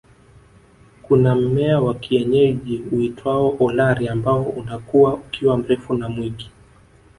Kuna 1.01 1.35
mmea 1.35 1.79
wa 1.81 1.93
kienyeji 1.93 2.83
uitwao 2.91 3.55
Olari 3.59 4.07
ambao 4.07 4.43
unakua 4.43 5.13
ukiwa 5.13 5.57
mrefu 5.57 5.93
na 5.93 6.09
mwingi 6.09 6.51